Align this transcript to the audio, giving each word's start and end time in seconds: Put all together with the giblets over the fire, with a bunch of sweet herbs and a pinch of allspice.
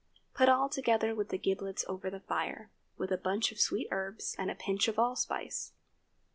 Put 0.33 0.49
all 0.49 0.67
together 0.67 1.13
with 1.13 1.29
the 1.29 1.37
giblets 1.37 1.85
over 1.87 2.09
the 2.09 2.21
fire, 2.21 2.71
with 2.97 3.11
a 3.11 3.19
bunch 3.19 3.51
of 3.51 3.59
sweet 3.59 3.87
herbs 3.91 4.35
and 4.39 4.49
a 4.49 4.55
pinch 4.55 4.87
of 4.87 4.97
allspice. 4.97 5.73